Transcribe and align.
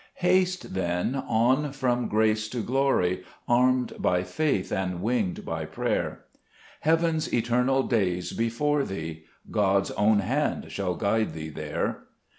Haste, 0.25 0.73
then, 0.73 1.13
on 1.13 1.71
from 1.73 2.07
grace 2.07 2.47
to 2.49 2.63
glory, 2.63 3.23
Armed 3.47 3.93
by 3.99 4.23
faith, 4.23 4.71
and 4.71 4.99
winged 5.03 5.45
by 5.45 5.65
prayer; 5.65 6.23
Heaven's 6.79 7.31
eternal 7.31 7.83
day's 7.83 8.33
before 8.33 8.83
thee, 8.83 9.25
God's 9.51 9.91
own 9.91 10.17
hand 10.21 10.71
shall 10.71 10.95
guide 10.95 11.33
thee 11.33 11.49
there. 11.49 12.05